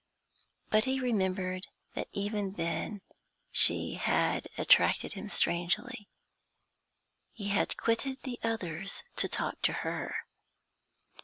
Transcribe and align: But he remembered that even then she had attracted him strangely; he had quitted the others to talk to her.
But 0.71 0.85
he 0.85 0.99
remembered 0.99 1.67
that 1.93 2.07
even 2.11 2.53
then 2.53 3.03
she 3.51 3.93
had 3.93 4.47
attracted 4.57 5.13
him 5.13 5.29
strangely; 5.29 6.09
he 7.31 7.49
had 7.49 7.77
quitted 7.77 8.17
the 8.23 8.39
others 8.43 9.03
to 9.17 9.27
talk 9.29 9.61
to 9.61 9.73
her. 9.85 10.15